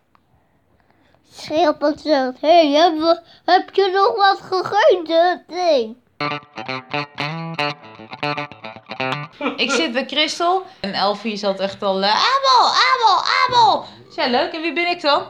[1.32, 2.94] Schildpad zegt, hé, hey,
[3.44, 5.44] heb, je nog wat gegeten?
[5.48, 5.96] Nee.
[9.60, 12.02] Ik zit bij Christel en Elfie zat echt al...
[12.02, 13.84] eh, Abel, Abel, Abel!
[14.10, 15.22] Zei leuk, en wie ben ik dan?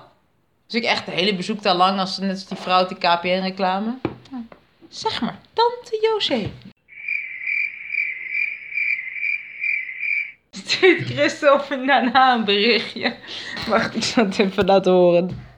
[0.66, 3.98] Dus ik echt de hele bezoektaal lang als net als die vrouw die KPN-reclame.
[4.88, 6.50] Zeg maar, tante José.
[10.64, 13.16] Stuurt Christel daarna een berichtje.
[13.68, 15.49] Wacht, ik het even laten horen.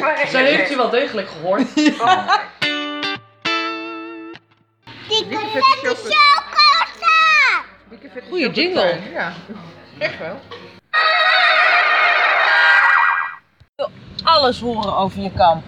[0.00, 1.74] Roosje, Zo heeft je wel degelijk gehoord.
[5.08, 7.18] Dikke vette chocolade!
[8.28, 8.98] Goeie jingle.
[9.12, 9.32] Ja,
[9.98, 10.36] echt wel.
[14.22, 15.64] Alles horen over je kamp.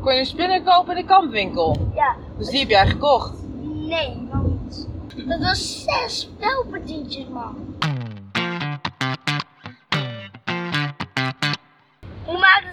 [0.00, 1.90] Kon je spinnen kopen in de kampwinkel?
[1.94, 2.16] Ja.
[2.38, 3.32] Dus die heb jij gekocht?
[3.62, 7.76] Nee, want dat was zes spelpartietjes, man.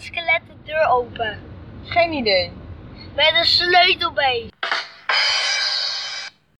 [0.01, 1.39] skelet de deur open?
[1.83, 2.51] Geen idee.
[3.15, 4.49] Met een sleutel bij.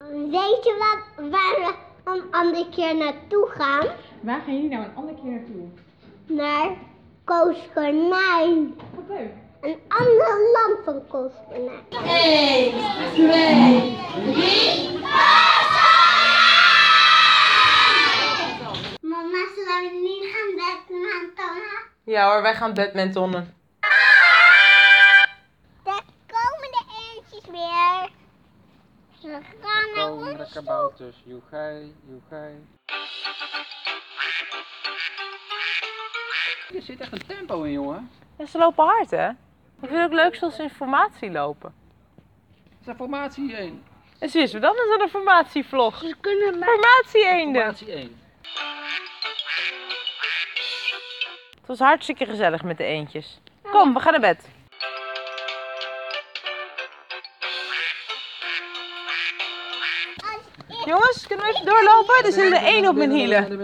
[0.09, 1.73] Weet je wat, waar we
[2.03, 3.87] een andere keer naartoe gaan?
[4.21, 5.67] Waar gaan jullie nou een andere keer naartoe?
[6.25, 6.69] Naar
[7.23, 8.75] Kooskornijn.
[8.95, 9.31] Wat leuk.
[9.61, 11.83] Een ander land van Koos Konijn.
[11.89, 12.73] 1,
[13.13, 13.97] 2,
[14.33, 15.58] 3, 4!
[22.09, 23.53] Ja hoor, wij gaan badmintonnen.
[25.83, 26.83] Daar komen de
[27.15, 28.09] eentjes weer.
[29.21, 30.63] Ze gaan naar Komen de ons toe.
[30.63, 32.53] kabouters, joegij, joegij.
[36.75, 38.11] Er zit echt een tempo in, jongen.
[38.37, 39.29] Ja, ze lopen hard hè?
[39.29, 39.35] Ik
[39.79, 41.73] vind het ook leuk zoals ze in formatie lopen.
[42.79, 43.83] Is daar formatie 1?
[44.19, 45.97] En zus, dan is dat een formatievlog.
[45.99, 47.61] Ze kunnen Formatie eenden.
[47.61, 48.17] Formatie 1.
[51.69, 53.41] Het was hartstikke gezellig met de eendjes.
[53.61, 54.47] Kom, we gaan naar bed.
[60.85, 62.25] Jongens, kunnen we even doorlopen?
[62.25, 63.61] Er zit er één op mijn hielen.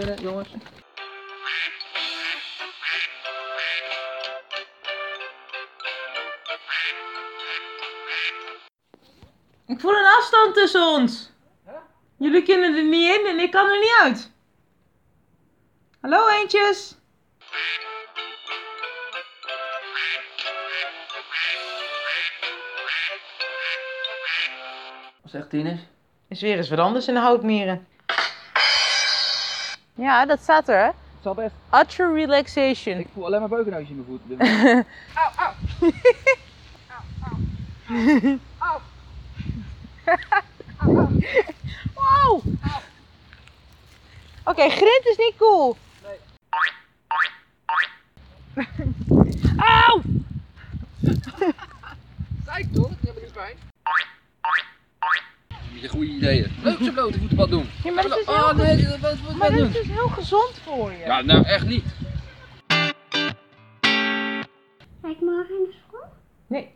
[9.68, 11.32] Ik voel een afstand tussen ons.
[12.18, 14.32] Jullie kunnen er niet in en ik kan er niet uit.
[16.02, 16.98] Hallo eendjes.
[25.36, 25.80] Zegt Tines?
[26.28, 27.88] Is weer eens wat anders in de houtmeren.
[29.96, 30.86] Ja, dat staat er hè.
[30.86, 31.56] Het zal best.
[31.74, 32.98] Utter relaxation.
[32.98, 34.22] Ik voel alleen maar beukenhuisje in mijn voet.
[34.22, 34.86] op dit moment.
[35.14, 35.54] Au, au.
[38.58, 38.82] Au.
[41.94, 42.44] Wow.
[44.44, 45.78] Oké, grind is niet cool.
[46.04, 46.18] Nee.
[49.58, 50.02] Auw!
[52.46, 52.92] Zei ik toch?
[52.92, 53.58] Ik heb er niet pijn.
[55.90, 56.52] Goede ideeën.
[56.64, 57.66] Leuk zo blote voeten wat doen.
[57.84, 59.02] Ja, maar dat is Oh heel nee, gezond.
[59.02, 60.98] dat wat wat Maar dat is heel gezond voor je.
[60.98, 61.84] Ja, nou echt niet.
[65.02, 66.06] Ga ik morgen naar school?
[66.48, 66.72] Nee.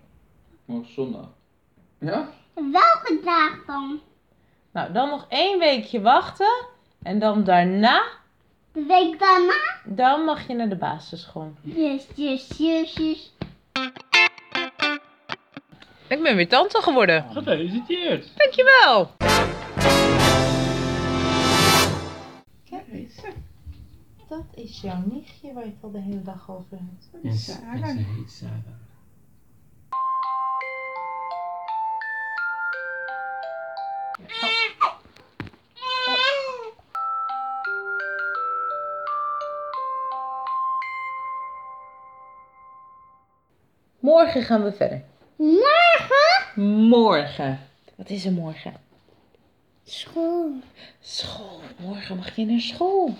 [0.65, 1.27] Morgen zondag.
[1.99, 2.29] Ja?
[2.53, 3.99] Welke dag dan?
[4.73, 6.65] Nou, dan nog één weekje wachten.
[7.03, 8.03] En dan daarna,
[8.73, 9.61] De week daarna?
[9.85, 11.53] dan mag je naar de basisschool.
[11.61, 13.33] Yes, yes, yes, yes.
[16.09, 17.25] Ik ben weer tante geworden.
[17.31, 18.31] Gefeliciteerd.
[18.35, 19.11] Dankjewel.
[22.69, 23.15] Kijk eens.
[24.29, 27.09] Dat is jouw nichtje waar je het al de hele dag over hebt.
[27.11, 27.51] Ze
[28.15, 28.65] heet Sarah.
[43.99, 45.03] Morgen gaan we verder.
[46.59, 47.59] Morgen?
[47.95, 48.73] Wat is er morgen?
[49.85, 50.51] School.
[51.01, 51.59] School.
[51.77, 53.13] Morgen mag je naar school.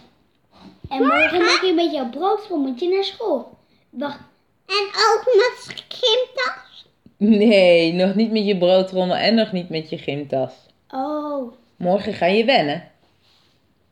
[0.90, 3.58] En morgen mag je met jouw broodrommeltje naar school.
[3.90, 4.20] Wacht.
[4.66, 6.86] En ook met gymtas?
[7.18, 10.54] Nee, nog niet met je broodrommel en nog niet met je gymtas.
[10.90, 11.54] Oh.
[11.76, 12.92] Morgen ga je wennen.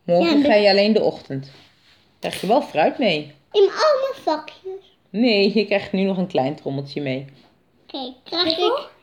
[0.04, 1.52] Morgen Ja, ga je alleen de ochtend.
[2.20, 3.34] Krijg je wel fruit mee.
[3.52, 4.96] In al mijn vakjes.
[5.10, 7.26] Nee, je krijgt nu nog een klein trommeltje mee.
[7.84, 8.96] Oké, krijg ik...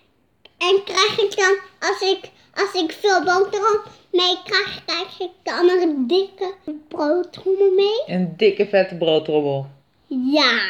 [0.69, 1.59] En krijg ik dan,
[1.91, 6.55] als ik, als ik veel boterham mee krijg, krijg ik dan een dikke
[6.89, 8.17] broodtrommel mee?
[8.17, 9.71] Een dikke vette broodrommel.
[10.07, 10.61] Ja.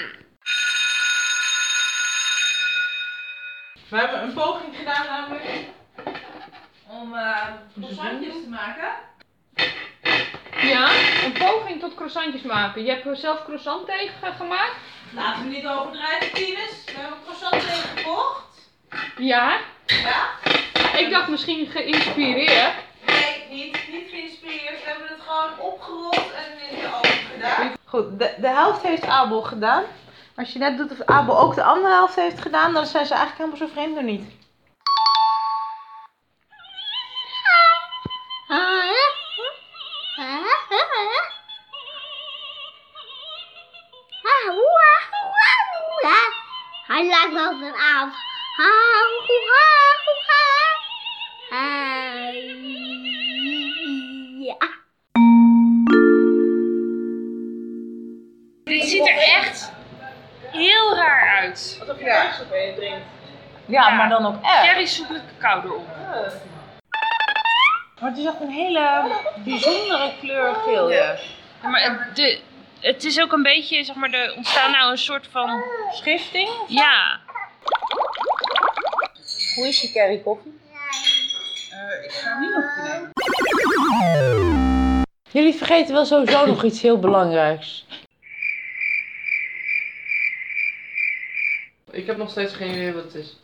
[3.89, 5.45] We hebben een poging gedaan namelijk
[6.89, 7.47] om uh,
[7.81, 8.93] croissantjes te maken.
[10.63, 10.91] Ja,
[11.25, 12.85] een poging tot croissantjes maken.
[12.85, 14.77] Je hebt zelf croissant tegen gemaakt?
[15.15, 16.85] Laten we niet overdrijven, Tines.
[16.85, 18.71] We hebben croissant tegen gekocht.
[19.17, 19.61] Ja.
[20.03, 20.29] Ja?
[20.99, 22.75] Ik dacht misschien geïnspireerd.
[23.07, 24.85] Nee, niet, niet geïnspireerd.
[24.85, 27.73] We hebben het gewoon opgerold en in de oven gedaan.
[27.85, 29.85] Goed, de, de helft heeft Abel gedaan.
[30.37, 33.15] Als je net doet of Abel ook de andere helft heeft gedaan, dan zijn ze
[33.15, 34.43] eigenlijk helemaal zo vreemd nog niet.
[46.95, 48.13] Hij lijkt wel op een aap.
[48.57, 49.74] Ha, hoe, ha, hoe, ha.
[59.07, 59.73] Ziet er echt
[60.51, 61.77] heel raar uit.
[61.81, 63.07] Alsof je op je drinkt.
[63.67, 64.63] Ja, maar dan ook echt.
[64.63, 65.87] Kerrysoep met cacao erop.
[68.01, 69.11] Maar het is echt een hele
[69.45, 70.91] bijzondere kleur geel.
[70.91, 71.17] Ja.
[71.63, 72.41] Ja, maar het, de,
[72.81, 75.63] het is ook een beetje, zeg maar, er ontstaat nou een soort van...
[75.91, 76.51] Schifting?
[76.67, 77.21] Ja.
[79.55, 80.53] Hoe is je curry koffie?
[82.05, 83.13] ik ga niet nog nemen.
[85.31, 87.87] Jullie vergeten wel sowieso nog iets heel belangrijks.
[91.95, 93.37] Ik heb nog steeds geen idee wat het is.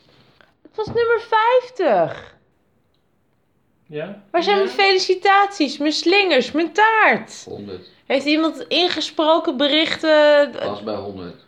[0.61, 1.21] Het was nummer
[1.67, 2.35] 50.
[3.87, 4.21] Ja?
[4.31, 7.43] Waar zijn mijn felicitaties, mijn slingers, mijn taart?
[7.45, 7.89] 100.
[8.05, 11.45] Heeft iemand ingesproken berichten Pas bij 100.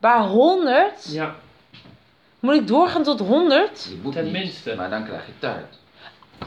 [0.00, 1.04] bij 100?
[1.12, 1.34] Ja.
[2.40, 3.86] Moet ik doorgaan tot 100?
[3.90, 4.68] Je moet Tenminste.
[4.68, 5.78] niet, maar dan krijg je taart.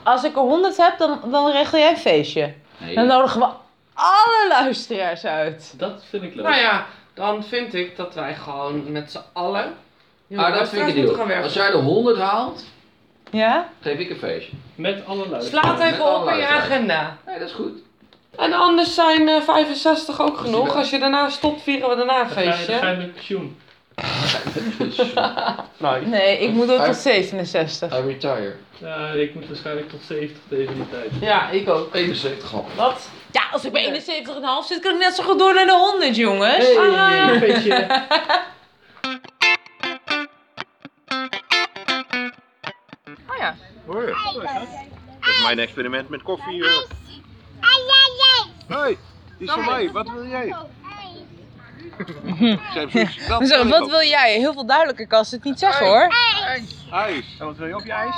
[0.03, 2.53] Als ik er 100 heb, dan, dan regel jij een feestje.
[2.77, 2.95] Nee.
[2.95, 3.47] Dan nodigen we
[3.93, 5.73] alle luisteraars uit.
[5.77, 6.45] Dat vind ik leuk.
[6.45, 9.73] Nou ja, dan vind ik dat wij gewoon met z'n allen.
[10.29, 11.43] Heel Ah, dat vind ik een deal.
[11.43, 12.63] Als jij de 100 haalt,
[13.31, 13.69] Ja?
[13.81, 14.53] geef ik een feestje.
[14.75, 15.67] Met alle luisteraars.
[15.77, 17.17] Slaat even op in je agenda.
[17.25, 17.71] Nee, dat is goed.
[18.37, 20.75] En anders zijn eh, 65 ook genoeg.
[20.75, 22.97] Als je daarna stopt, vieren we daarna een Dan ga je, dan ga je feestje.
[22.97, 23.57] met pensioen.
[26.05, 27.97] Nee, ik moet ook tot 67.
[27.97, 28.55] I retire.
[28.77, 31.09] Ja, ik moet waarschijnlijk tot 70 tegen die tijd.
[31.21, 31.95] Ja, ik ook.
[31.95, 32.65] 71 al.
[32.75, 33.09] Wat?
[33.31, 36.15] Ja, als ik bij 71,5 zit, kan ik net zo goed door naar de 100,
[36.15, 36.65] jongens.
[36.75, 37.87] Hey, een feestje.
[43.29, 43.55] Oh ja.
[43.85, 44.31] Hoor je?
[45.19, 46.63] Dat is mijn experiment met koffie.
[46.65, 46.71] eh.
[48.67, 48.95] Hé,
[49.37, 49.91] die is voor mij.
[49.91, 50.47] Wat wil jij?
[53.67, 54.33] Wat wil jij?
[54.37, 56.13] Heel veel duidelijker kan ze het niet zeggen hoor.
[56.91, 57.35] IJs.
[57.39, 58.15] En wat wil je op je ijs?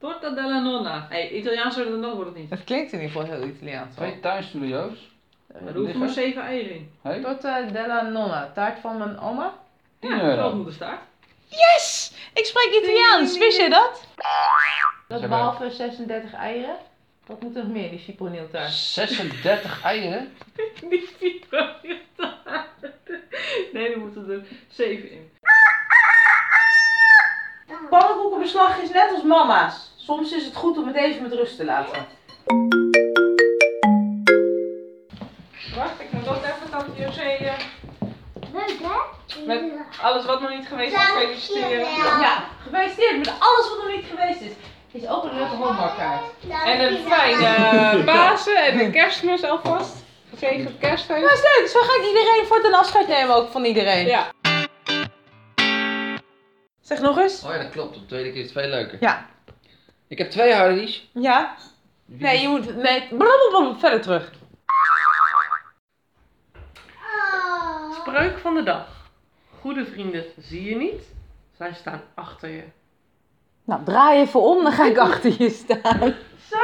[0.00, 1.06] Torta della nonna.
[1.08, 2.50] Hé, hey, Italiaans dan nog wordt het niet.
[2.50, 3.94] Het klinkt in ieder geval heel Italiaans.
[3.94, 5.11] Twee tuinstudio's.
[5.66, 6.92] Er hoeven maar 7 eieren in.
[7.02, 7.20] Hey?
[7.20, 9.54] Torta della nonna, taart van mijn oma.
[10.00, 10.40] 10 Ja, euro.
[10.40, 11.00] grootmoederstaart.
[11.48, 12.12] Yes!
[12.34, 14.04] Ik spreek Italiaans, wist je dat?
[15.08, 16.76] Dat behalve 36 eieren.
[17.26, 18.72] Wat moet er nog meer, die ciproneeltaart?
[18.72, 20.34] 36 eieren?
[20.90, 21.40] Niet vier
[23.72, 25.30] Nee, er moeten er 7 in.
[27.90, 29.92] Pannenkoekenbeslag is net als mama's.
[29.96, 32.06] Soms is het goed om het even met rust te laten.
[35.76, 39.46] Wacht, ik moet ook even tante José Leuk hè?
[39.46, 39.62] met
[40.02, 41.78] alles wat nog niet geweest is feliciteren.
[42.20, 44.52] Ja, gefeliciteerd met alles wat nog niet geweest is.
[44.92, 46.22] Is ook een leuke hoofdmarkaart.
[46.64, 50.04] En een fijne Pasen en een kerstmis alvast.
[50.30, 51.22] Gezegend kerstfeest.
[51.22, 54.06] Dat is leuk, zo ga ik iedereen voor een afscheid nemen ook van iedereen.
[54.06, 54.26] Ja.
[56.80, 57.44] Zeg nog eens.
[57.44, 57.94] Oh ja, dat klopt.
[57.94, 58.96] De tweede keer is het veel leuker.
[59.00, 59.26] Ja.
[60.08, 61.08] Ik heb twee Hardy's.
[61.12, 61.54] Ja.
[62.04, 62.76] Nee, je moet...
[62.76, 64.32] Nee, blablabla, verder terug.
[68.06, 69.10] Spreuk van de dag.
[69.60, 71.02] Goede vrienden zie je niet.
[71.56, 72.64] Zij staan achter je.
[73.64, 76.14] Nou, draai even om, dan ga ik achter je staan.
[76.50, 76.58] Zo!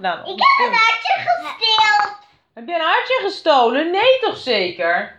[0.00, 2.18] Nou, Ik heb een hartje gesteeld.
[2.54, 3.90] heb je een hartje gestolen?
[3.90, 5.16] Nee, toch zeker?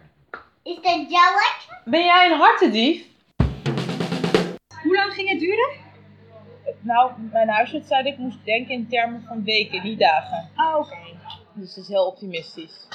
[0.63, 1.77] Is dat jouw hartje?
[1.85, 3.03] Ben jij een hartendief?
[4.83, 5.69] Hoe lang ging het duren?
[6.79, 10.49] Nou, mijn huisarts zei dat ik moest denken in termen van weken, niet dagen.
[10.55, 10.97] Oh, oké.
[11.61, 12.87] Dus dat is heel optimistisch.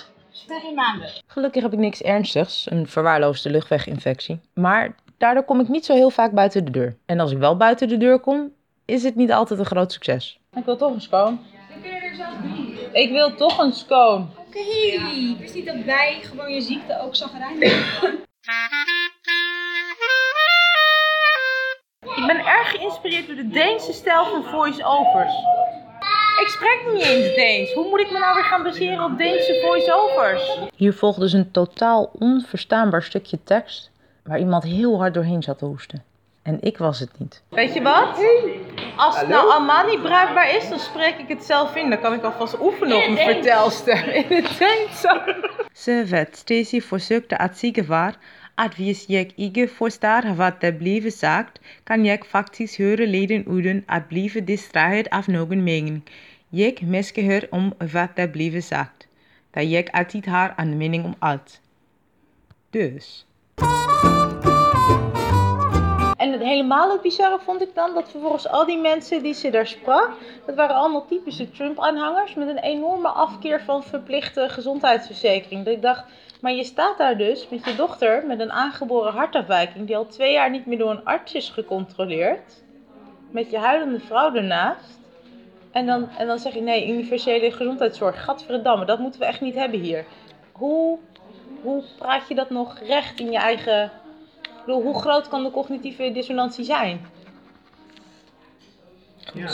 [0.46, 1.08] Drie maanden.
[1.26, 4.40] Gelukkig heb ik niks ernstigs, een verwaarloosde luchtweginfectie.
[4.54, 6.96] Maar daardoor kom ik niet zo heel vaak buiten de deur.
[7.06, 8.52] En als ik wel buiten de deur kom,
[8.84, 10.40] is het niet altijd een groot succes.
[10.54, 11.40] Ik wil toch een schoon.
[11.70, 12.90] Dan kun je er zelf drie.
[12.92, 14.30] Ik wil toch een schoon.
[14.46, 14.58] Oké.
[14.58, 18.02] Ik wist niet dat wij gewoon je ziekte ook zagrijnig
[22.16, 25.34] Ik ben erg geïnspireerd door de Deense stijl van voice-overs.
[26.40, 27.72] Ik spreek niet eens Deens.
[27.72, 30.58] Hoe moet ik me nou weer gaan baseren op Deense voice-overs?
[30.76, 33.90] Hier volgt dus een totaal onverstaanbaar stukje tekst
[34.22, 36.04] waar iemand heel hard doorheen zat te hoesten.
[36.42, 37.42] En ik was het niet.
[37.48, 38.24] Weet je wat?
[38.96, 41.90] Als het nou allemaal niet bruikbaar is, dan spreek ik het zelf in.
[41.90, 45.00] Dan kan ik alvast oefenen op een vertelstem in het Deens.
[45.82, 47.84] Ze vet Stacy forsøkte at sige
[48.64, 54.40] hvis jeg ikke forstår wat der blive sagt, kan jeg faktisk høre leden at blive
[54.40, 56.04] distrahet af nogen mening.
[56.52, 59.08] Jeg misgehør om wat der blive sagt,
[59.54, 61.60] da jeg altid har een mening om alt.
[62.72, 63.26] Dus.
[66.16, 69.50] En het helemaal het bizarre vond ik dan dat vervolgens al die mensen die ze
[69.50, 70.10] daar sprak,
[70.46, 75.64] dat waren allemaal typische Trump-aanhangers met een enorme afkeer van verplichte gezondheidsverzekering.
[75.64, 76.04] Dat ik dacht,
[76.40, 80.32] maar je staat daar dus met je dochter met een aangeboren hartafwijking die al twee
[80.32, 82.62] jaar niet meer door een arts is gecontroleerd,
[83.30, 84.98] met je huilende vrouw ernaast.
[85.70, 89.54] En dan, en dan zeg je nee, universele gezondheidszorg, gadverdamme, dat moeten we echt niet
[89.54, 90.04] hebben hier.
[90.52, 90.98] Hoe,
[91.62, 93.90] hoe praat je dat nog recht in je eigen
[94.66, 97.06] bedoel, hoe groot kan de cognitieve dissonantie zijn?
[99.34, 99.50] Ja.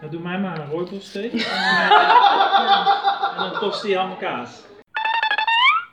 [0.00, 1.32] Dan doe mij maar een rooibossteek.
[1.32, 1.38] en,
[1.90, 4.68] eh, en dan tosti ham en kaas.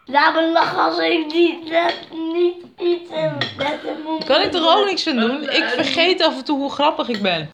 [0.09, 4.67] Laat me lachen als ik niet, net, niet iets en net een Kan ik er
[4.67, 5.49] ook niks aan doen?
[5.49, 7.49] Ik vergeet af en toe hoe grappig ik ben.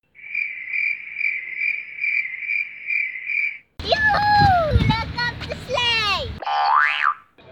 [3.76, 6.28] Joehoe, lekker op de!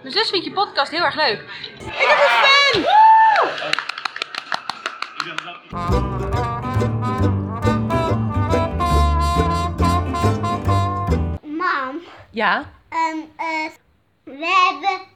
[0.01, 1.39] Mijn zus vindt je podcast heel erg leuk.
[1.79, 2.99] Ik heb een fan!
[11.57, 12.01] Mam.
[12.31, 12.65] Ja?
[12.89, 13.80] Um, eh
[14.41, 15.07] we, hebben,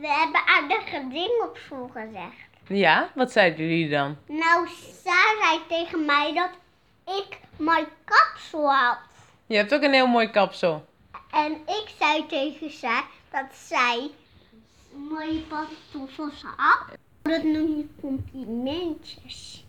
[0.00, 2.46] we hebben aardige dingen op school gezegd.
[2.66, 3.10] Ja?
[3.14, 4.16] Wat zeiden jullie dan?
[4.26, 4.68] Nou,
[5.04, 6.50] Sa zei tegen mij dat
[7.16, 8.98] ik mijn kapsel had.
[9.46, 10.86] Je hebt ook een heel mooi kapsel.
[11.30, 14.10] En ik zei tegen Sa dat zij
[15.08, 16.98] mooie pantoffels had.
[17.22, 19.64] Dat noem je complimentjes.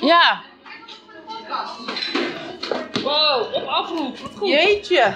[0.00, 0.42] Ja.
[3.06, 4.18] Wow, op afroep.
[4.18, 4.48] Wat goed.
[4.48, 5.12] Jeetje.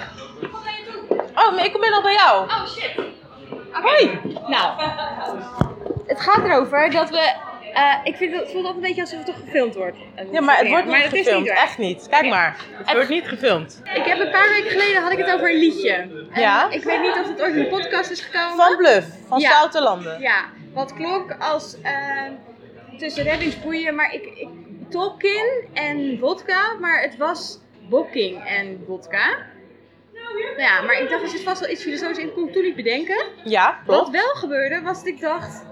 [1.35, 2.43] Oh, maar ik ben al bij jou.
[2.49, 2.91] Oh shit.
[3.71, 4.19] Hoi.
[4.47, 4.81] Nou,
[6.07, 7.33] het gaat erover dat we.
[7.73, 9.97] eh, ik vind het, het voelt altijd een beetje alsof het toch gefilmd wordt.
[10.31, 11.47] Ja, maar het wordt niet is gefilmd.
[11.47, 11.57] waar.
[11.57, 12.07] Echt niet.
[12.09, 12.57] Kijk maar.
[12.73, 13.81] Het wordt niet gefilmd.
[13.93, 15.91] Ik heb een paar weken geleden had ik het over een liedje.
[15.91, 16.69] En Ja?
[16.69, 18.55] Ik weet niet of het ooit in de podcast is gekomen.
[18.65, 19.49] Van Bluff, van Ja.
[19.49, 20.19] Stoute Landen.
[20.21, 21.91] Ja, wat klonk als eh,
[22.97, 24.47] tussen reddingsboeien, maar ik, ik
[24.89, 27.59] Tolkien en vodka, maar het was
[27.91, 29.37] Bokking en vodka.
[30.57, 32.27] Ja, maar ik dacht, er zit vast wel iets filosofisch in.
[32.27, 33.25] Ik kon het toen niet bedenken.
[33.43, 34.09] Ja, Wat klopt.
[34.11, 35.63] wel gebeurde, was dat ik dacht...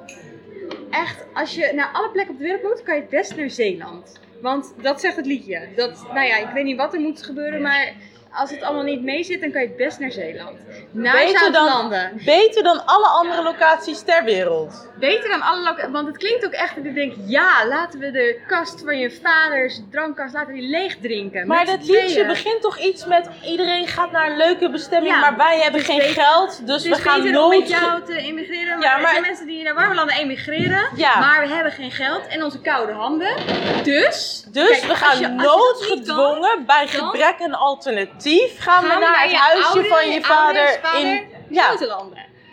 [0.90, 3.50] Echt, als je naar alle plekken op de wereld moet, kan je het best naar
[3.50, 4.20] Zeeland.
[4.42, 5.68] Want dat zegt het liedje.
[5.76, 7.94] Dat, nou ja, ik weet niet wat er moet gebeuren, maar
[8.34, 10.58] als het allemaal niet mee zit, dan kan je het best naar Zeeland.
[10.92, 12.22] Naar Beter dan, Zuid-landen.
[12.26, 14.88] beter dan alle andere locaties ter wereld.
[15.00, 18.12] Beter dan alle locaties, want het klinkt ook echt dat ik denk, ja, laten we
[18.12, 21.48] de kast van je vaders drankkast, laten we die leeg drinken.
[21.48, 25.38] Maar dat liedje begint toch iets met iedereen gaat naar een leuke bestemming, Ja, maar
[25.38, 27.60] wij hebben dus geen beter- geld, dus, we gaan beter nooit...
[27.60, 28.78] met jou te emigreren.
[28.80, 31.20] Maar Ja, er zijn mensen die naar warme landen emigreren, Ja.
[31.20, 33.36] maar we hebben geen geld en onze koude handen.
[33.84, 38.88] Dus, Dus kijk, we gaan je- noodgedwongen, bij gebrek aan alternatief, gaan, we gaan we
[38.88, 41.28] naar naar het je huisje oude- van je vader in...
[41.50, 41.78] Ja,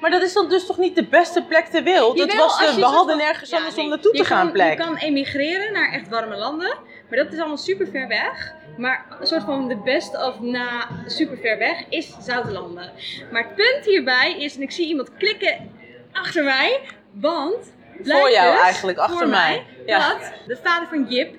[0.01, 2.17] maar dat is dan dus toch niet de beste plek ter wereld?
[2.19, 3.85] Jawel, was de, we hadden nergens Ja, anders nee.
[3.85, 4.71] om naartoe te gaan kan- plek.
[4.71, 6.77] Je kan emigreren naar echt warme landen,
[7.09, 8.55] maar dat is allemaal super ver weg.
[8.77, 12.93] Maar een soort van de best of na super ver weg is Zoutlanden.
[13.33, 15.71] Maar het punt hierbij is, en ik zie iemand klikken
[16.13, 16.81] achter mij,
[17.13, 17.73] want
[18.05, 19.67] Voor jou dus, eigenlijk, achter voor mij.
[19.87, 20.09] Ja.
[20.09, 21.35] dat de vader van Jip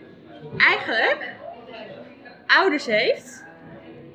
[0.58, 1.36] eigenlijk
[2.48, 3.46] ouders heeft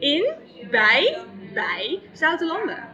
[0.03, 0.33] in,
[0.71, 1.19] bij,
[1.55, 2.91] bij Zoutlanden.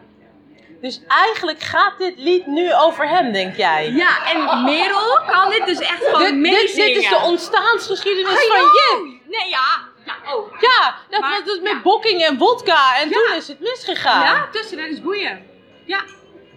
[0.81, 3.91] Dus eigenlijk gaat dit lied nu over hem, denk jij?
[3.91, 6.87] Ja, en Merel kan dit dus echt gewoon dit, meezingen.
[6.87, 8.61] dit is de ontstaansgeschiedenis van.
[8.61, 9.21] Jip.
[9.29, 9.87] Nee, ja.
[10.05, 10.53] Ja, oh.
[10.61, 13.15] Ja, dat was dus met bokking en vodka en Ja.
[13.15, 14.23] toen is het misgegaan.
[14.23, 15.47] Ja, tussen, dat is boeien.
[15.85, 16.01] Ja.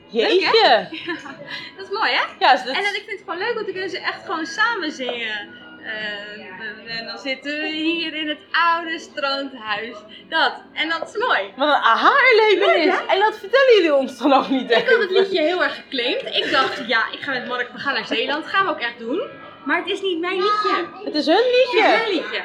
[0.07, 0.39] Jeetje.
[0.39, 0.67] Leuk, hè?
[0.67, 1.15] Ja,
[1.77, 2.21] dat is mooi, hè?
[2.39, 4.25] Ja, dus dat- En dat, ik vind het gewoon leuk, want dan kunnen ze echt
[4.25, 5.49] gewoon samen zingen.
[5.83, 9.95] Eh, en dan zitten we hier in het oude strandhuis.
[10.29, 10.53] Dat.
[10.73, 11.41] En dat is mooi.
[11.55, 12.97] Wat een aha-erlevenis.
[12.97, 13.05] Hè?
[13.13, 16.35] En dat vertellen jullie ons dan ook niet Ik had het liedje heel erg geclaimd.
[16.35, 18.45] Ik dacht, ja, ik ga met Mark, we gaan naar Zeeland.
[18.45, 19.21] gaan we ook echt doen.
[19.65, 20.87] Maar het is niet mijn liedje.
[21.03, 21.83] Het is hun liedje.
[21.83, 22.41] Het is hun liedje.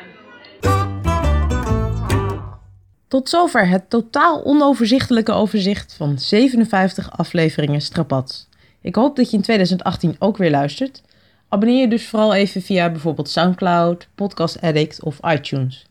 [3.08, 8.48] Tot zover het totaal onoverzichtelijke overzicht van 57 afleveringen Strapats.
[8.80, 11.02] Ik hoop dat je in 2018 ook weer luistert.
[11.48, 15.86] Abonneer je dus vooral even via bijvoorbeeld Soundcloud, Podcast Addict of iTunes.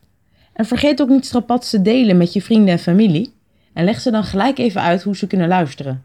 [0.52, 3.34] En vergeet ook niet Strapats te delen met je vrienden en familie.
[3.72, 6.04] En leg ze dan gelijk even uit hoe ze kunnen luisteren.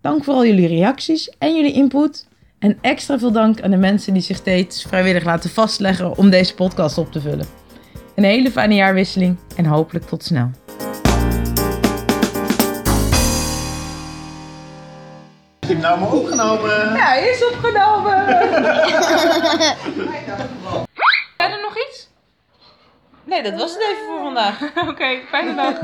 [0.00, 2.28] Dank voor al jullie reacties en jullie input.
[2.58, 6.54] En extra veel dank aan de mensen die zich steeds vrijwillig laten vastleggen om deze
[6.54, 7.46] podcast op te vullen.
[8.14, 10.50] Een hele fijne jaarwisseling en hopelijk tot snel.
[15.82, 16.94] Hem nou maar opgenomen?
[16.94, 18.26] Ja, hij is opgenomen.
[21.36, 22.08] Verder nog iets?
[23.24, 24.60] Nee, dat was het even voor vandaag.
[24.90, 25.78] Oké, fijne dag.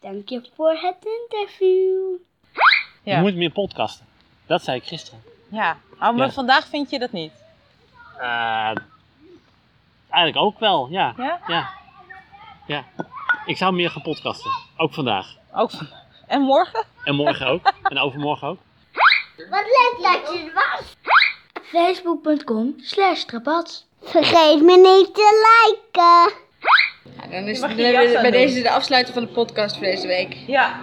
[0.00, 0.96] Dank je voor het
[1.28, 2.16] interview.
[3.02, 4.06] Je moet meer podcasten.
[4.46, 5.22] Dat zei ik gisteren.
[5.48, 6.30] Ja, oh, maar Ja.
[6.30, 7.32] vandaag vind je dat niet.
[8.18, 8.74] Eh,
[10.10, 11.14] eigenlijk ook wel, ja.
[11.16, 11.40] Ja?
[11.46, 11.68] ja.
[12.66, 12.84] Ja.
[13.46, 14.50] Ik zou meer gaan podcasten.
[14.76, 15.34] Ook vandaag.
[15.52, 15.70] Ook
[16.26, 16.84] En morgen?
[17.04, 17.72] En morgen ook.
[17.90, 18.58] en overmorgen ook.
[19.50, 20.96] Wat leuk dat je er was.
[21.62, 23.86] Facebook.com slash trapats.
[24.02, 26.44] Vergeet me niet te liken.
[27.30, 27.76] Dan is het
[28.22, 30.36] bij deze de afsluiting van de podcast voor deze week.
[30.46, 30.80] Ja.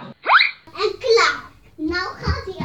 [0.64, 1.42] En klaar.
[1.76, 2.63] Nou gaat